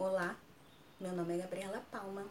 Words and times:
Olá, 0.00 0.36
meu 1.00 1.10
nome 1.10 1.34
é 1.34 1.38
Gabriela 1.38 1.82
Palma. 1.90 2.24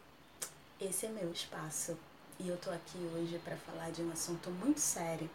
Esse 0.79 1.05
é 1.05 1.09
meu 1.09 1.29
espaço 1.33 1.97
e 2.39 2.47
eu 2.47 2.55
tô 2.55 2.69
aqui 2.69 2.97
hoje 3.13 3.37
para 3.43 3.57
falar 3.57 3.91
de 3.91 4.01
um 4.01 4.09
assunto 4.09 4.49
muito 4.49 4.79
sério 4.79 5.29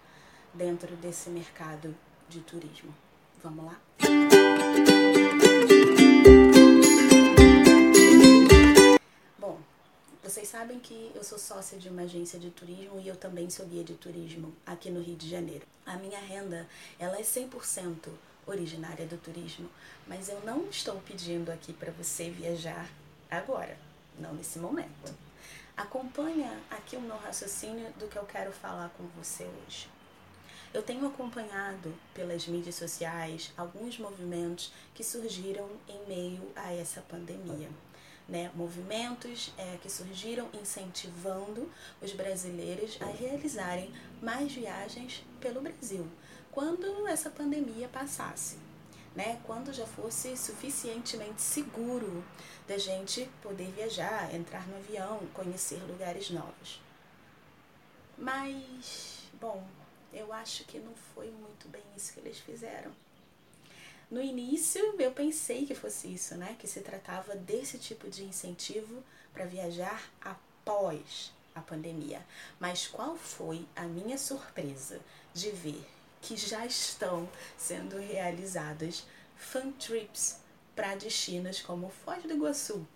dentro 0.55 0.97
desse 0.97 1.29
mercado 1.29 1.95
de 2.31 2.41
turismo. 2.41 2.95
Vamos 3.43 3.67
lá? 3.67 3.79
Bom, 9.39 9.61
vocês 10.25 10.49
sabem 10.49 10.81
que 10.81 11.13
eu 11.15 11.23
sou 11.23 11.39
sócia 11.39 11.79
de 11.79 11.91
uma 11.91 12.01
agência 12.01 12.39
de 12.39 12.49
turismo 12.49 12.99
e 12.99 13.09
eu 13.09 13.17
também 13.17 13.51
sou 13.51 13.67
guia 13.67 13.85
de 13.85 13.93
turismo 13.93 14.55
aqui 14.65 14.89
no 14.89 15.03
Rio 15.03 15.17
de 15.17 15.29
Janeiro. 15.29 15.67
A 15.85 15.99
minha 15.99 16.19
renda, 16.19 16.67
ela 16.99 17.19
é 17.19 17.23
100% 17.23 18.09
originária 18.47 19.07
do 19.07 19.17
turismo, 19.17 19.69
mas 20.07 20.29
eu 20.29 20.41
não 20.41 20.69
estou 20.69 21.01
pedindo 21.01 21.51
aqui 21.51 21.73
para 21.73 21.93
você 21.93 22.31
viajar 22.31 22.89
agora, 23.31 23.77
não 24.19 24.35
nesse 24.35 24.59
momento. 24.59 25.15
Acompanha 25.77 26.61
aqui 26.71 26.97
o 26.97 27.01
meu 27.01 27.17
raciocínio 27.17 27.91
do 27.99 28.07
que 28.07 28.17
eu 28.17 28.25
quero 28.25 28.53
falar 28.53 28.91
com 28.91 29.05
você 29.17 29.45
hoje. 29.45 29.89
Eu 30.75 30.83
tenho 30.83 31.07
acompanhado 31.07 31.95
pelas 32.15 32.47
mídias 32.47 32.77
sociais 32.77 33.53
alguns 33.57 33.99
movimentos 33.99 34.73
que 34.95 35.05
surgiram 35.05 35.69
em 35.89 36.07
meio 36.07 36.51
a 36.57 36.73
essa 36.73 37.01
pandemia. 37.03 37.69
Né, 38.33 38.51
movimentos 38.55 39.53
é, 39.59 39.77
que 39.83 39.91
surgiram 39.91 40.49
incentivando 40.55 41.71
os 42.01 42.15
brasileiros 42.15 42.97
a 42.99 43.05
realizarem 43.05 43.93
mais 44.23 44.51
viagens 44.51 45.23
pelo 45.39 45.61
Brasil, 45.61 46.09
quando 46.51 47.07
essa 47.07 47.29
pandemia 47.29 47.89
passasse, 47.89 48.57
né? 49.15 49.39
Quando 49.45 49.71
já 49.71 49.87
fosse 49.87 50.35
suficientemente 50.35 51.43
seguro 51.43 52.25
da 52.67 52.79
gente 52.79 53.29
poder 53.43 53.71
viajar, 53.73 54.35
entrar 54.35 54.67
no 54.67 54.77
avião, 54.77 55.19
conhecer 55.35 55.83
lugares 55.87 56.31
novos. 56.31 56.81
Mas, 58.17 59.29
bom, 59.39 59.63
eu 60.11 60.33
acho 60.33 60.65
que 60.65 60.79
não 60.79 60.95
foi 61.15 61.31
muito 61.31 61.69
bem 61.69 61.83
isso 61.95 62.15
que 62.15 62.21
eles 62.21 62.39
fizeram. 62.39 62.93
No 64.13 64.21
início 64.21 64.95
eu 64.99 65.11
pensei 65.11 65.65
que 65.65 65.75
fosse 65.75 66.13
isso, 66.13 66.35
né? 66.35 66.55
Que 66.59 66.69
se 66.69 66.81
tratava 66.81 67.35
desse 67.35 67.79
tipo 67.79 68.11
de 68.11 68.23
incentivo 68.23 69.03
para 69.33 69.47
viajar 69.47 70.03
após 70.21 71.33
a 71.55 71.63
pandemia. 71.63 72.23
Mas 72.61 72.87
qual 72.87 73.17
foi 73.17 73.67
a 73.75 73.85
minha 73.85 74.19
surpresa 74.19 75.01
de 75.33 75.51
ver 75.51 75.83
que 76.21 76.37
já 76.37 76.67
estão 76.67 77.27
sendo 77.57 77.97
realizadas 77.97 79.07
fan 79.35 79.73
trips 79.73 80.41
para 80.77 80.95
destinos 80.95 81.63
como 81.63 81.89
Foz 81.89 82.23
do 82.23 82.35
Iguaçu, 82.35 82.87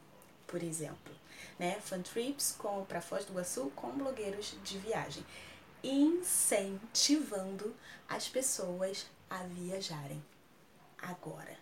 por 0.47 0.63
exemplo. 0.63 1.15
Né? 1.59 1.81
Fan 1.81 2.03
trips 2.03 2.59
para 2.87 3.01
Foz 3.01 3.25
do 3.25 3.33
Iguaçu 3.33 3.73
com 3.75 3.89
blogueiros 3.93 4.55
de 4.63 4.77
viagem, 4.77 5.25
incentivando 5.83 7.75
as 8.07 8.29
pessoas 8.29 9.07
a 9.31 9.45
viajarem 9.45 10.23
agora. 10.99 11.57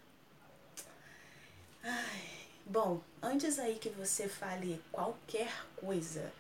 Ai, 1.83 2.23
bom, 2.65 3.01
antes 3.23 3.59
aí 3.59 3.77
que 3.77 3.91
você 3.91 4.29
fale 4.29 4.83
qualquer 4.91 5.53
coisa, 5.77 6.33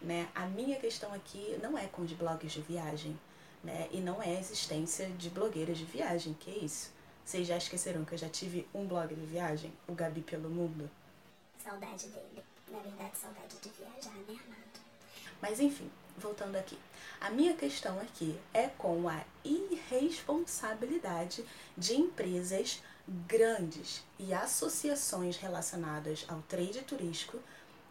né? 0.00 0.28
A 0.34 0.46
minha 0.46 0.78
questão 0.78 1.12
aqui 1.12 1.58
não 1.62 1.76
é 1.76 1.86
com 1.86 2.02
os 2.02 2.12
blogs 2.12 2.52
de 2.52 2.60
viagem 2.60 3.18
né? 3.62 3.88
E 3.92 4.00
não 4.00 4.22
é 4.22 4.36
a 4.36 4.40
existência 4.40 5.08
de 5.10 5.30
blogueiras 5.30 5.78
de 5.78 5.84
viagem, 5.84 6.34
que 6.34 6.50
é 6.50 6.58
isso? 6.58 6.90
Vocês 7.24 7.46
já 7.46 7.56
esqueceram 7.56 8.04
que 8.04 8.14
eu 8.14 8.18
já 8.18 8.28
tive 8.28 8.66
um 8.74 8.86
blog 8.86 9.14
de 9.14 9.26
viagem, 9.26 9.72
o 9.86 9.94
Gabi 9.94 10.22
pelo 10.22 10.50
Mundo? 10.50 10.90
Saudade 11.62 12.08
dele. 12.08 12.42
Na 12.68 12.80
verdade, 12.80 13.16
saudade 13.16 13.56
de 13.60 13.68
viajar, 13.68 14.14
né, 14.14 14.40
amado? 14.46 14.80
Mas 15.40 15.60
enfim, 15.60 15.90
voltando 16.18 16.56
aqui. 16.56 16.78
A 17.22 17.30
minha 17.30 17.54
questão 17.54 17.98
aqui 18.00 18.36
é 18.52 18.66
com 18.66 19.08
a 19.08 19.24
irresponsabilidade 19.44 21.44
de 21.78 21.94
empresas 21.94 22.82
grandes 23.28 24.02
e 24.18 24.34
associações 24.34 25.36
relacionadas 25.36 26.24
ao 26.26 26.42
trade 26.42 26.82
turístico 26.82 27.38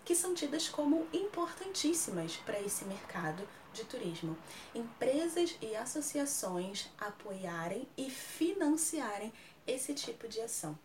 que 0.04 0.16
são 0.16 0.34
tidas 0.34 0.68
como 0.68 1.08
importantíssimas 1.14 2.36
para 2.46 2.60
esse 2.60 2.84
mercado 2.84 3.48
de 3.72 3.86
turismo. 3.86 4.36
Empresas 4.76 5.56
e 5.62 5.78
associações 5.78 6.90
apoiarem 6.98 7.88
e 7.98 8.10
financiarem 8.10 9.32
esse 9.66 9.94
tipo 9.94 10.28
de 10.28 10.42
ação. 10.42 10.78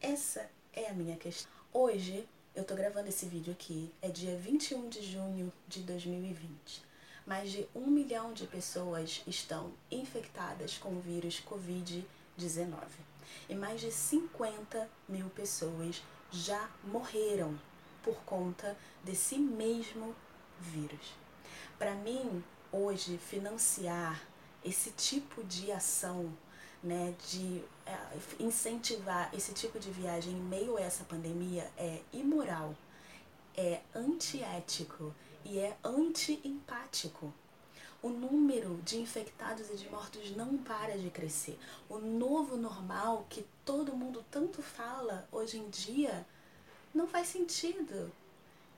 Essa 0.00 0.50
é 0.72 0.88
a 0.88 0.94
minha 0.94 1.18
questão. 1.18 1.52
Hoje, 1.70 2.26
eu 2.56 2.64
tô 2.64 2.74
gravando 2.74 3.10
esse 3.10 3.26
vídeo 3.26 3.52
aqui, 3.52 3.92
é 4.00 4.08
dia 4.08 4.34
21 4.38 4.88
de 4.88 5.02
junho 5.02 5.52
de 5.68 5.82
2020. 5.82 6.90
Mais 7.26 7.50
de 7.50 7.68
um 7.74 7.86
milhão 7.86 8.32
de 8.32 8.46
pessoas 8.46 9.22
estão 9.26 9.72
infectadas 9.90 10.76
com 10.78 10.96
o 10.96 11.00
vírus 11.00 11.40
Covid-19 11.48 12.04
e 13.48 13.54
mais 13.54 13.80
de 13.80 13.90
50 13.90 14.88
mil 15.08 15.28
pessoas 15.30 16.02
já 16.30 16.68
morreram 16.84 17.58
por 18.02 18.16
conta 18.24 18.76
desse 19.04 19.38
mesmo 19.38 20.14
vírus. 20.58 21.14
Para 21.78 21.94
mim, 21.94 22.42
hoje, 22.70 23.18
financiar 23.18 24.20
esse 24.64 24.90
tipo 24.90 25.44
de 25.44 25.70
ação, 25.70 26.32
né, 26.82 27.14
de 27.30 27.62
é, 27.86 27.96
incentivar 28.40 29.30
esse 29.32 29.52
tipo 29.52 29.78
de 29.78 29.90
viagem 29.90 30.32
em 30.32 30.40
meio 30.40 30.76
a 30.76 30.80
essa 30.80 31.04
pandemia 31.04 31.70
é 31.76 32.00
imoral, 32.12 32.74
é 33.56 33.80
antiético 33.94 35.14
e 35.44 35.58
é 35.58 35.76
anti-empático. 35.84 37.32
O 38.02 38.08
número 38.08 38.80
de 38.84 38.98
infectados 38.98 39.70
e 39.70 39.76
de 39.76 39.88
mortos 39.88 40.34
não 40.36 40.56
para 40.58 40.98
de 40.98 41.08
crescer. 41.10 41.58
O 41.88 41.98
novo 41.98 42.56
normal 42.56 43.26
que 43.28 43.46
todo 43.64 43.96
mundo 43.96 44.24
tanto 44.30 44.60
fala 44.60 45.28
hoje 45.30 45.58
em 45.58 45.70
dia 45.70 46.26
não 46.92 47.06
faz 47.06 47.28
sentido 47.28 48.10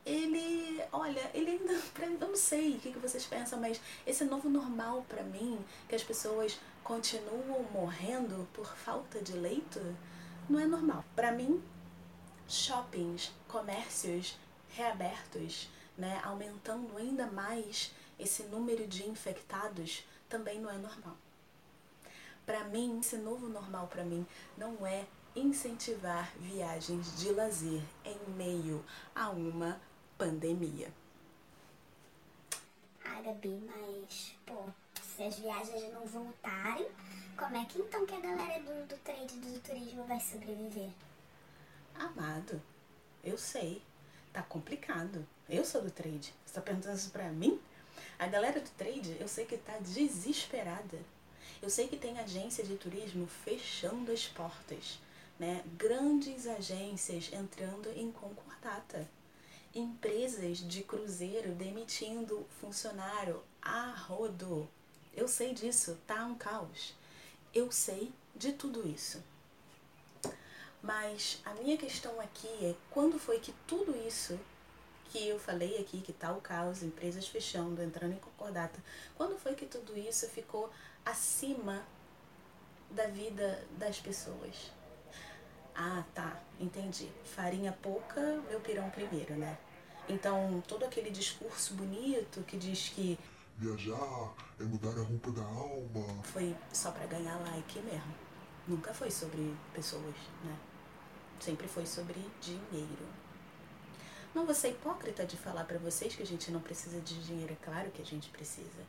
ele, 0.05 0.83
olha, 0.93 1.31
ele 1.33 1.53
ainda, 1.53 1.73
eu 2.23 2.29
não 2.29 2.37
sei 2.37 2.75
o 2.75 2.79
que, 2.79 2.91
vocês 2.91 3.25
pensam, 3.25 3.59
mas 3.59 3.81
esse 4.07 4.25
novo 4.25 4.49
normal 4.49 5.05
para 5.09 5.23
mim, 5.23 5.59
que 5.89 5.95
as 5.95 6.03
pessoas 6.03 6.59
continuam 6.83 7.63
morrendo 7.73 8.47
por 8.53 8.67
falta 8.77 9.21
de 9.23 9.33
leito, 9.33 9.81
não 10.49 10.61
é 10.61 10.67
normal. 10.67 11.03
Para 11.17 11.33
mim, 11.33 11.63
shoppings, 12.47 13.33
comércios 13.49 14.37
reabertos, 14.69 15.69
né, 15.97 16.21
aumentando 16.25 16.97
ainda 16.97 17.27
mais 17.27 17.93
esse 18.19 18.45
número 18.45 18.87
de 18.87 19.09
infectados, 19.09 20.05
também 20.29 20.61
não 20.61 20.71
é 20.71 20.79
normal. 20.79 21.17
Para 22.47 22.65
mim, 22.65 23.01
esse 23.01 23.17
novo 23.17 23.49
normal 23.49 23.87
para 23.87 24.05
mim 24.05 24.27
não 24.57 24.87
é 24.87 25.07
incentivar 25.35 26.33
viagens 26.39 27.19
de 27.19 27.33
lazer 27.33 27.83
em 28.05 28.19
meio 28.33 28.85
a 29.15 29.31
uma 29.31 29.81
pandemia. 30.17 30.93
Ah, 33.05 33.21
Gabi, 33.23 33.63
mas, 33.67 34.35
pô, 34.47 34.65
se 35.03 35.23
as 35.23 35.39
viagens 35.39 35.93
não 35.93 36.07
voltarem, 36.07 36.89
como 37.37 37.57
é 37.57 37.65
que 37.65 37.79
então 37.81 38.07
que 38.07 38.15
a 38.15 38.21
galera 38.21 38.63
do, 38.63 38.87
do 38.87 38.97
trade 38.99 39.37
do 39.39 39.61
turismo 39.61 40.05
vai 40.05 40.21
sobreviver? 40.21 40.91
Amado, 41.95 42.61
eu 43.23 43.39
sei. 43.39 43.83
Tá 44.33 44.43
complicado. 44.43 45.27
Eu 45.49 45.65
sou 45.65 45.83
do 45.83 45.91
trade. 45.91 46.33
Você 46.45 46.55
tá 46.55 46.61
perguntando 46.61 46.97
isso 46.97 47.11
pra 47.11 47.29
mim? 47.31 47.61
A 48.19 48.27
galera 48.27 48.61
do 48.61 48.71
trade, 48.71 49.17
eu 49.21 49.29
sei 49.29 49.45
que 49.45 49.57
tá 49.57 49.79
desesperada. 49.79 50.99
Eu 51.61 51.71
sei 51.71 51.89
que 51.89 51.97
tem 51.97 52.19
agência 52.19 52.65
de 52.65 52.77
turismo 52.77 53.27
fechando 53.27 54.13
as 54.13 54.27
portas, 54.27 54.99
né? 55.39 55.63
Grandes 55.77 56.47
agências 56.47 57.31
entrando 57.33 57.91
em 57.97 58.11
concordata 58.11 59.09
empresas 59.75 60.59
de 60.59 60.83
cruzeiro 60.85 61.53
demitindo 61.53 62.47
funcionário 62.61 63.43
a 63.61 63.91
rodo. 63.91 64.69
Eu 65.13 65.27
sei 65.27 65.53
disso, 65.53 65.99
tá 66.07 66.25
um 66.25 66.37
caos. 66.37 66.95
Eu 67.53 67.71
sei 67.73 68.13
de 68.35 68.53
tudo 68.53 68.89
isso. 68.89 69.23
Mas 70.83 71.41
a 71.45 71.55
minha 71.55 71.77
questão 71.77 72.21
aqui 72.21 72.49
é 72.63 72.75
quando 72.91 73.19
foi 73.19 73.41
que 73.41 73.53
tudo 73.67 73.97
isso 74.07 74.39
que 75.15 75.29
eu 75.29 75.39
falei 75.39 75.79
aqui, 75.79 76.01
que 76.01 76.13
tá 76.13 76.33
o 76.33 76.41
caos, 76.41 76.83
empresas 76.83 77.29
fechando, 77.29 77.81
entrando 77.81 78.15
em 78.15 78.19
concordata, 78.19 78.83
quando 79.17 79.39
foi 79.39 79.55
que 79.55 79.65
tudo 79.65 79.97
isso 79.97 80.29
ficou 80.29 80.69
acima 81.05 81.85
da 82.91 83.07
vida 83.07 83.65
das 83.79 84.01
pessoas? 84.01 84.73
Ah, 85.73 86.03
tá, 86.13 86.43
entendi. 86.59 87.09
Farinha 87.25 87.71
pouca, 87.81 88.21
meu 88.49 88.59
pirão 88.59 88.91
primeiro, 88.91 89.37
né? 89.37 89.57
Então, 90.09 90.61
todo 90.67 90.85
aquele 90.85 91.11
discurso 91.11 91.75
bonito 91.75 92.43
que 92.43 92.57
diz 92.57 92.89
que 92.89 93.17
viajar 93.57 94.35
é 94.59 94.65
mudar 94.65 94.99
a 94.99 95.05
roupa 95.05 95.31
da 95.31 95.45
alma. 95.45 96.25
Foi 96.25 96.57
só 96.73 96.91
para 96.91 97.07
ganhar 97.07 97.37
like 97.37 97.79
mesmo. 97.83 98.15
Nunca 98.67 98.93
foi 98.93 99.13
sobre 99.13 99.55
pessoas, 99.73 100.17
né? 100.43 100.59
Sempre 101.39 101.69
foi 101.69 101.87
sobre 101.87 102.21
dinheiro. 102.41 103.24
Não 104.35 104.45
vou 104.45 104.55
ser 104.55 104.71
hipócrita 104.71 105.25
de 105.25 105.37
falar 105.37 105.65
para 105.65 105.79
vocês 105.79 106.17
que 106.17 106.23
a 106.23 106.27
gente 106.27 106.51
não 106.51 106.61
precisa 106.61 107.01
de 107.01 107.23
dinheiro, 107.23 107.53
é 107.53 107.65
claro 107.65 107.91
que 107.93 108.03
a 108.03 108.05
gente 108.05 108.29
precisa. 108.31 108.83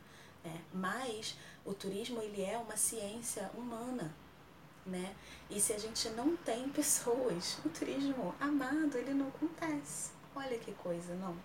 Né? 0.44 0.60
Mas 0.74 1.36
o 1.64 1.72
turismo 1.72 2.20
ele 2.20 2.42
é 2.42 2.58
uma 2.58 2.76
ciência 2.76 3.48
humana, 3.54 4.12
né? 4.84 5.14
E 5.48 5.60
se 5.60 5.72
a 5.72 5.78
gente 5.78 6.08
não 6.10 6.36
tem 6.36 6.68
pessoas, 6.70 7.58
o 7.64 7.68
turismo 7.68 8.34
amado 8.40 8.98
ele 8.98 9.14
não 9.14 9.28
acontece. 9.28 10.10
Olha 10.34 10.58
que 10.58 10.72
coisa, 10.72 11.14
não. 11.14 11.36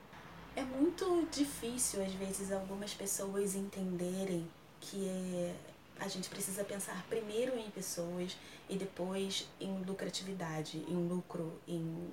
É 0.55 0.63
muito 0.63 1.27
difícil 1.31 2.03
às 2.03 2.11
vezes 2.13 2.51
algumas 2.51 2.93
pessoas 2.93 3.55
entenderem 3.55 4.49
que 4.81 5.07
é, 5.07 5.55
a 5.99 6.07
gente 6.07 6.27
precisa 6.27 6.63
pensar 6.63 7.05
primeiro 7.07 7.55
em 7.57 7.69
pessoas 7.69 8.35
e 8.67 8.75
depois 8.75 9.47
em 9.59 9.83
lucratividade, 9.83 10.79
em 10.89 11.07
lucro, 11.07 11.61
em 11.67 12.11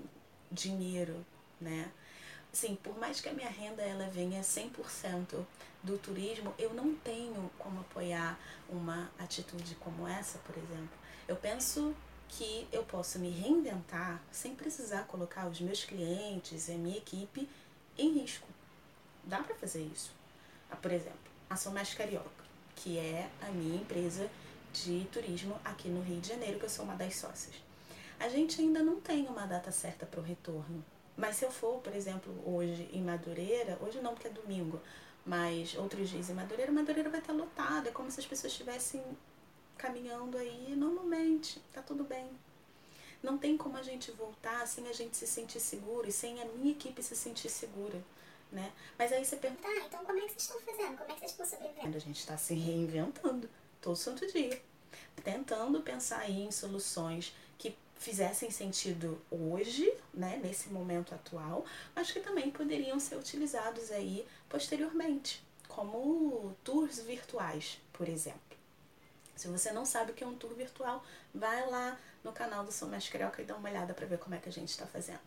dinheiro, 0.53 1.25
né? 1.61 1.91
Sim, 2.53 2.77
por 2.77 2.99
mais 2.99 3.21
que 3.21 3.29
a 3.29 3.33
minha 3.33 3.49
renda 3.49 3.83
ela 3.83 4.09
venha 4.09 4.41
100% 4.41 5.45
do 5.83 5.99
turismo, 5.99 6.55
eu 6.59 6.73
não 6.73 6.95
tenho 6.95 7.51
como 7.59 7.81
apoiar 7.81 8.39
uma 8.69 9.11
atitude 9.19 9.75
como 9.77 10.09
essa, 10.09 10.39
por 10.39 10.57
exemplo. 10.57 10.97
Eu 11.27 11.37
penso 11.37 11.95
que 12.29 12.67
eu 12.73 12.85
posso 12.85 13.19
me 13.19 13.31
reinventar 13.31 14.21
sem 14.31 14.55
precisar 14.55 15.07
colocar 15.07 15.47
os 15.47 15.61
meus 15.61 15.85
clientes 15.85 16.69
e 16.69 16.73
a 16.73 16.77
minha 16.77 16.97
equipe 16.97 17.49
em 17.97 18.13
risco. 18.19 18.49
Dá 19.25 19.43
para 19.43 19.55
fazer 19.55 19.83
isso. 19.83 20.11
Ah, 20.71 20.77
por 20.77 20.93
exemplo, 20.93 21.19
a 21.49 21.57
Sou 21.57 21.73
Carioca, 21.97 22.45
que 22.77 22.99
é 22.99 23.29
a 23.41 23.51
minha 23.51 23.81
empresa 23.81 24.29
de 24.73 25.07
turismo 25.13 25.59
aqui 25.65 25.89
no 25.89 26.03
Rio 26.03 26.21
de 26.21 26.29
Janeiro, 26.29 26.59
que 26.59 26.67
eu 26.67 26.71
sou 26.71 26.85
uma 26.85 26.95
das 26.95 27.17
sócias. 27.17 27.55
A 28.21 28.29
gente 28.29 28.61
ainda 28.61 28.83
não 28.83 29.01
tem 29.01 29.27
uma 29.27 29.47
data 29.47 29.71
certa 29.71 30.05
para 30.05 30.21
o 30.21 30.23
retorno. 30.23 30.85
Mas 31.19 31.35
se 31.35 31.45
eu 31.45 31.51
for, 31.51 31.81
por 31.81 31.93
exemplo, 31.97 32.33
hoje 32.47 32.89
em 32.93 33.03
Madureira, 33.03 33.77
hoje 33.83 34.01
não 34.01 34.15
porque 34.15 34.29
é 34.29 34.31
domingo, 34.31 34.81
mas 35.27 35.75
outros 35.75 36.09
dias 36.09 36.31
em 36.31 36.33
Madureira, 36.33 36.71
Madureira 36.71 37.11
vai 37.11 37.19
estar 37.19 37.33
lotada, 37.33 37.89
é 37.89 37.93
como 37.93 38.09
se 38.09 38.21
as 38.21 38.27
pessoas 38.27 38.53
estivessem 38.53 39.03
caminhando 39.77 40.39
aí 40.39 40.77
normalmente, 40.77 41.61
tá 41.73 41.83
tudo 41.83 42.05
bem. 42.05 42.31
Não 43.21 43.37
tem 43.37 43.57
como 43.57 43.77
a 43.77 43.83
gente 43.83 44.13
voltar 44.13 44.65
sem 44.69 44.87
a 44.87 44.93
gente 44.93 45.17
se 45.17 45.27
sentir 45.27 45.59
seguro 45.59 46.09
e 46.09 46.13
sem 46.13 46.41
a 46.41 46.45
minha 46.45 46.71
equipe 46.71 47.03
se 47.03 47.17
sentir 47.17 47.49
segura, 47.49 48.01
né? 48.53 48.73
Mas 48.97 49.13
aí 49.13 49.25
você 49.25 49.35
pergunta, 49.35 49.63
tá, 49.63 49.87
então 49.87 50.05
como 50.05 50.19
é 50.21 50.23
que 50.23 50.29
vocês 50.29 50.43
estão 50.43 50.61
fazendo? 50.61 50.99
Como 50.99 51.11
é 51.11 51.15
que 51.15 51.19
vocês 51.19 51.33
estão 51.33 51.47
sobrevivendo? 51.47 51.97
A 51.97 52.01
gente 52.01 52.21
está 52.21 52.39
se 52.39 52.55
reinventando 52.55 53.51
todo 53.81 53.97
santo 53.97 54.25
dia, 54.33 54.63
tentando 55.25 55.83
pensar 55.83 56.21
aí 56.21 56.43
em 56.43 56.53
soluções 56.53 57.35
fizessem 57.99 58.51
sentido 58.51 59.21
hoje, 59.31 59.93
né, 60.15 60.41
nesse 60.43 60.69
momento 60.69 61.15
atual, 61.15 61.65
mas 61.95 62.11
que 62.11 62.21
também 62.21 62.51
poderiam 62.51 62.99
ser 62.99 63.17
utilizados 63.17 63.91
aí 63.91 64.27
posteriormente, 64.49 65.45
como 65.67 66.57
tours 66.65 67.01
virtuais, 67.01 67.79
por 67.93 68.09
exemplo. 68.09 68.41
Se 69.37 69.49
você 69.49 69.71
não 69.71 69.85
sabe 69.85 70.13
o 70.13 70.15
que 70.15 70.25
é 70.25 70.27
um 70.27 70.35
tour 70.35 70.55
virtual, 70.55 71.05
vai 71.35 71.69
lá 71.69 71.99
no 72.25 72.33
canal 72.33 72.65
do 72.65 72.73
Sou 72.73 72.89
Mais 72.89 73.09
Carioca 73.09 73.43
e 73.43 73.45
dá 73.45 73.55
uma 73.55 73.69
olhada 73.69 73.95
para 73.95 74.07
ver 74.07 74.19
como 74.19 74.35
é 74.35 74.39
que 74.39 74.49
a 74.49 74.53
gente 74.53 74.71
está 74.71 74.87
fazendo. 74.87 75.21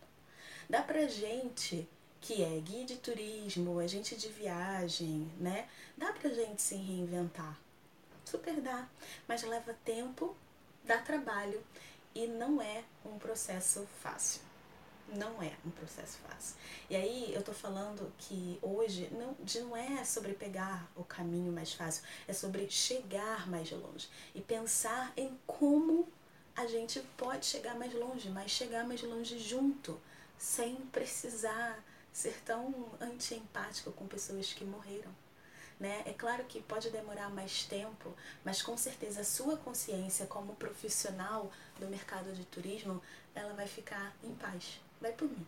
Dá 0.68 0.82
pra 0.82 1.06
gente 1.06 1.88
que 2.20 2.42
é 2.42 2.60
guia 2.60 2.84
de 2.84 2.96
turismo, 2.98 3.78
agente 3.78 4.16
de 4.16 4.28
viagem, 4.28 5.30
né? 5.40 5.68
Dá 5.96 6.12
pra 6.12 6.30
gente 6.30 6.60
se 6.62 6.76
reinventar. 6.76 7.58
Super 8.24 8.60
dá, 8.60 8.86
mas 9.26 9.42
leva 9.42 9.74
tempo, 9.84 10.36
dá 10.84 10.98
trabalho 10.98 11.62
e 12.14 12.26
não 12.26 12.60
é 12.60 12.84
um 13.04 13.18
processo 13.18 13.86
fácil. 14.02 14.40
Não 15.14 15.42
é 15.42 15.52
um 15.64 15.70
processo 15.70 16.18
fácil. 16.18 16.56
E 16.88 16.96
aí 16.96 17.34
eu 17.34 17.42
tô 17.42 17.52
falando 17.52 18.10
que 18.16 18.58
hoje 18.62 19.10
não, 19.12 19.36
não 19.60 19.76
é 19.76 20.04
sobre 20.04 20.32
pegar 20.32 20.90
o 20.96 21.04
caminho 21.04 21.52
mais 21.52 21.74
fácil, 21.74 22.02
é 22.26 22.32
sobre 22.32 22.70
chegar 22.70 23.48
mais 23.48 23.70
longe 23.70 24.08
e 24.34 24.40
pensar 24.40 25.12
em 25.16 25.38
como 25.46 26.08
a 26.56 26.66
gente 26.66 27.00
pode 27.16 27.46
chegar 27.46 27.74
mais 27.74 27.92
longe, 27.94 28.28
mas 28.30 28.50
chegar 28.50 28.86
mais 28.86 29.02
longe 29.02 29.38
junto, 29.38 30.00
sem 30.38 30.76
precisar 30.76 31.82
ser 32.12 32.40
tão 32.44 32.92
anti-empático 33.00 33.90
com 33.92 34.06
pessoas 34.06 34.52
que 34.52 34.64
morreram. 34.64 35.10
Né? 35.82 36.00
É 36.06 36.12
claro 36.12 36.44
que 36.44 36.62
pode 36.62 36.90
demorar 36.90 37.28
mais 37.28 37.64
tempo, 37.64 38.14
mas 38.44 38.62
com 38.62 38.76
certeza 38.76 39.22
a 39.22 39.24
sua 39.24 39.56
consciência 39.56 40.26
como 40.26 40.54
profissional 40.54 41.50
do 41.80 41.88
mercado 41.88 42.32
de 42.32 42.44
turismo, 42.44 43.02
ela 43.34 43.52
vai 43.54 43.66
ficar 43.66 44.14
em 44.22 44.32
paz. 44.32 44.80
Vai 45.00 45.10
por 45.10 45.28
mim. 45.28 45.44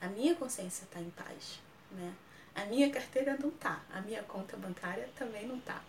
A 0.00 0.06
minha 0.06 0.36
consciência 0.36 0.84
está 0.84 1.00
em 1.00 1.10
paz, 1.10 1.58
né? 1.90 2.14
A 2.54 2.66
minha 2.66 2.88
carteira 2.88 3.36
não 3.36 3.50
tá, 3.50 3.82
a 3.92 4.00
minha 4.00 4.22
conta 4.22 4.56
bancária 4.56 5.10
também 5.16 5.44
não 5.44 5.58
tá. 5.58 5.82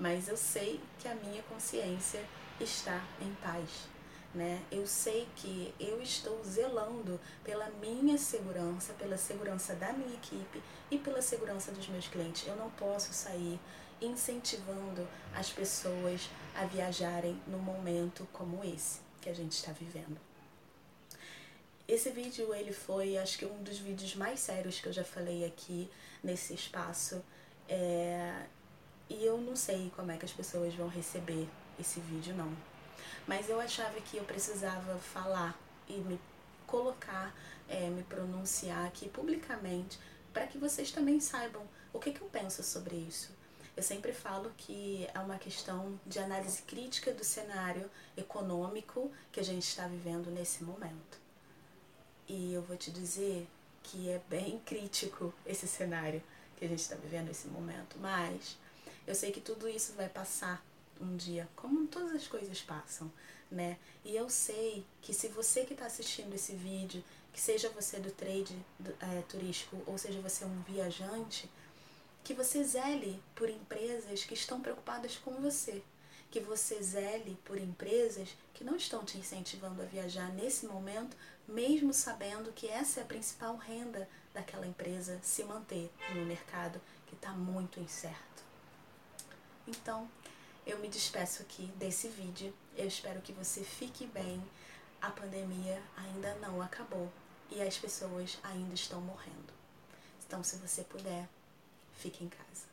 Mas 0.00 0.26
eu 0.26 0.36
sei 0.36 0.80
que 0.98 1.06
a 1.06 1.14
minha 1.14 1.44
consciência 1.44 2.24
está 2.58 3.00
em 3.20 3.32
paz 3.36 3.86
né? 4.34 4.62
Eu 4.70 4.86
sei 4.86 5.26
que 5.36 5.74
eu 5.80 6.02
estou 6.02 6.42
zelando 6.44 7.18
pela 7.42 7.68
minha 7.80 8.18
segurança, 8.18 8.92
pela 8.94 9.16
segurança 9.16 9.74
da 9.74 9.92
minha 9.92 10.14
equipe 10.14 10.62
e 10.90 10.98
pela 10.98 11.22
segurança 11.22 11.72
dos 11.72 11.88
meus 11.88 12.08
clientes. 12.08 12.46
Eu 12.46 12.56
não 12.56 12.70
posso 12.70 13.12
sair 13.12 13.58
incentivando 14.00 15.06
as 15.34 15.50
pessoas 15.50 16.28
a 16.54 16.64
viajarem 16.64 17.40
num 17.46 17.58
momento 17.58 18.28
como 18.32 18.62
esse 18.62 19.00
que 19.20 19.28
a 19.28 19.34
gente 19.34 19.52
está 19.52 19.72
vivendo. 19.72 20.18
Esse 21.86 22.10
vídeo 22.10 22.54
ele 22.54 22.72
foi, 22.72 23.16
acho 23.16 23.38
que 23.38 23.46
um 23.46 23.62
dos 23.62 23.78
vídeos 23.78 24.14
mais 24.14 24.40
sérios 24.40 24.78
que 24.78 24.88
eu 24.88 24.92
já 24.92 25.04
falei 25.04 25.44
aqui 25.44 25.90
nesse 26.22 26.52
espaço. 26.52 27.24
É... 27.66 28.44
E 29.08 29.24
eu 29.24 29.38
não 29.38 29.56
sei 29.56 29.90
como 29.96 30.12
é 30.12 30.18
que 30.18 30.24
as 30.26 30.32
pessoas 30.32 30.74
vão 30.74 30.86
receber 30.86 31.48
esse 31.80 31.98
vídeo 31.98 32.34
não 32.34 32.54
mas 33.26 33.48
eu 33.48 33.60
achava 33.60 34.00
que 34.00 34.16
eu 34.16 34.24
precisava 34.24 34.98
falar 34.98 35.58
e 35.88 35.94
me 35.94 36.20
colocar, 36.66 37.34
é, 37.68 37.88
me 37.88 38.02
pronunciar 38.02 38.86
aqui 38.86 39.08
publicamente 39.08 39.98
para 40.32 40.46
que 40.46 40.58
vocês 40.58 40.90
também 40.90 41.20
saibam 41.20 41.62
o 41.92 41.98
que, 41.98 42.12
que 42.12 42.20
eu 42.20 42.28
penso 42.28 42.62
sobre 42.62 42.96
isso. 42.96 43.30
Eu 43.76 43.82
sempre 43.82 44.12
falo 44.12 44.52
que 44.56 45.08
é 45.14 45.18
uma 45.20 45.38
questão 45.38 45.98
de 46.04 46.18
análise 46.18 46.62
crítica 46.62 47.12
do 47.12 47.24
cenário 47.24 47.88
econômico 48.16 49.10
que 49.30 49.38
a 49.38 49.44
gente 49.44 49.62
está 49.62 49.86
vivendo 49.86 50.30
nesse 50.30 50.64
momento. 50.64 51.18
E 52.26 52.52
eu 52.52 52.62
vou 52.62 52.76
te 52.76 52.90
dizer 52.90 53.46
que 53.82 54.10
é 54.10 54.20
bem 54.28 54.58
crítico 54.66 55.32
esse 55.46 55.66
cenário 55.66 56.22
que 56.56 56.64
a 56.64 56.68
gente 56.68 56.80
está 56.80 56.96
vivendo 56.96 57.26
nesse 57.26 57.46
momento, 57.46 57.96
mas 58.00 58.56
eu 59.06 59.14
sei 59.14 59.30
que 59.30 59.40
tudo 59.40 59.68
isso 59.68 59.92
vai 59.92 60.08
passar 60.08 60.62
um 61.00 61.16
dia, 61.16 61.48
como 61.56 61.86
todas 61.86 62.14
as 62.14 62.26
coisas 62.26 62.60
passam, 62.60 63.10
né? 63.50 63.78
E 64.04 64.14
eu 64.16 64.28
sei 64.28 64.84
que 65.00 65.12
se 65.12 65.28
você 65.28 65.64
que 65.64 65.72
está 65.72 65.86
assistindo 65.86 66.34
esse 66.34 66.54
vídeo, 66.54 67.02
que 67.32 67.40
seja 67.40 67.68
você 67.70 67.98
do 67.98 68.10
trade 68.10 68.56
do, 68.78 68.90
é, 69.00 69.22
turístico 69.28 69.80
ou 69.86 69.96
seja 69.96 70.20
você 70.20 70.44
um 70.44 70.62
viajante, 70.62 71.48
que 72.24 72.34
você 72.34 72.62
zele 72.62 73.22
por 73.34 73.48
empresas 73.48 74.24
que 74.24 74.34
estão 74.34 74.60
preocupadas 74.60 75.16
com 75.16 75.32
você, 75.40 75.82
que 76.30 76.40
você 76.40 76.82
zele 76.82 77.38
por 77.44 77.58
empresas 77.58 78.28
que 78.52 78.64
não 78.64 78.76
estão 78.76 79.04
te 79.04 79.16
incentivando 79.16 79.80
a 79.80 79.86
viajar 79.86 80.28
nesse 80.34 80.66
momento, 80.66 81.16
mesmo 81.46 81.94
sabendo 81.94 82.52
que 82.52 82.68
essa 82.68 83.00
é 83.00 83.02
a 83.02 83.06
principal 83.06 83.56
renda 83.56 84.08
daquela 84.34 84.66
empresa 84.66 85.18
se 85.22 85.42
manter 85.44 85.90
no 86.14 86.26
mercado 86.26 86.80
que 87.06 87.14
está 87.14 87.30
muito 87.30 87.80
incerto. 87.80 88.42
Então, 89.66 90.08
eu 90.68 90.78
me 90.78 90.88
despeço 90.88 91.40
aqui 91.42 91.66
desse 91.76 92.08
vídeo. 92.08 92.54
Eu 92.76 92.86
espero 92.86 93.22
que 93.22 93.32
você 93.32 93.64
fique 93.64 94.06
bem. 94.06 94.42
A 95.00 95.10
pandemia 95.10 95.82
ainda 95.96 96.34
não 96.36 96.60
acabou 96.60 97.10
e 97.50 97.62
as 97.62 97.78
pessoas 97.78 98.38
ainda 98.42 98.74
estão 98.74 99.00
morrendo. 99.00 99.52
Então, 100.26 100.44
se 100.44 100.56
você 100.56 100.84
puder, 100.84 101.26
fique 101.94 102.22
em 102.22 102.28
casa. 102.28 102.66